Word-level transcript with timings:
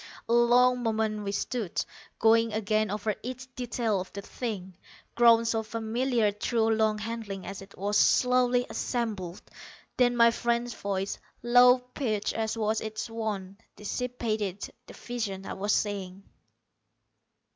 A 0.27 0.33
long 0.33 0.81
moment 0.81 1.23
we 1.23 1.31
stood, 1.31 1.85
going 2.17 2.53
again 2.53 2.89
over 2.89 3.13
each 3.21 3.53
detail 3.53 4.01
of 4.01 4.11
the 4.13 4.21
thing, 4.23 4.75
grown 5.13 5.45
so 5.45 5.61
familiar 5.61 6.31
through 6.31 6.71
long 6.75 6.97
handling 6.97 7.45
as 7.45 7.61
it 7.61 7.77
was 7.77 7.99
slowly 7.99 8.65
assembled. 8.67 9.43
Then 9.97 10.17
my 10.17 10.31
friend's 10.31 10.73
voice, 10.73 11.19
low 11.43 11.77
pitched 11.77 12.33
as 12.33 12.57
was 12.57 12.81
its 12.81 13.11
wont, 13.11 13.61
dissipated 13.75 14.73
the 14.87 14.95
visions 14.95 15.45
I 15.45 15.53
was 15.53 15.71
seeing. 15.75 16.23